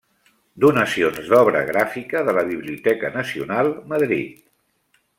[0.63, 4.45] Donacions d'Obra Gràfica de la Biblioteca Nacional, Madrid.